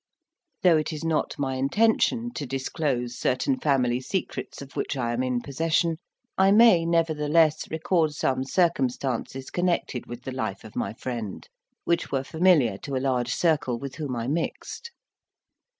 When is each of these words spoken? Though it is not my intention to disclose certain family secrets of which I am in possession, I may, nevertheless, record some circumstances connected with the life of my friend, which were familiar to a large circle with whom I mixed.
Though 0.63 0.77
it 0.77 0.91
is 0.91 1.03
not 1.03 1.37
my 1.37 1.57
intention 1.57 2.33
to 2.33 2.47
disclose 2.47 3.19
certain 3.19 3.59
family 3.59 3.99
secrets 4.01 4.59
of 4.59 4.75
which 4.75 4.97
I 4.97 5.13
am 5.13 5.21
in 5.21 5.41
possession, 5.41 5.97
I 6.39 6.49
may, 6.49 6.87
nevertheless, 6.87 7.69
record 7.69 8.13
some 8.15 8.43
circumstances 8.43 9.51
connected 9.51 10.07
with 10.07 10.23
the 10.23 10.31
life 10.33 10.63
of 10.63 10.75
my 10.75 10.93
friend, 10.93 11.47
which 11.83 12.11
were 12.11 12.23
familiar 12.23 12.79
to 12.79 12.95
a 12.95 12.97
large 12.97 13.31
circle 13.35 13.77
with 13.77 13.97
whom 13.97 14.15
I 14.15 14.27
mixed. 14.27 14.89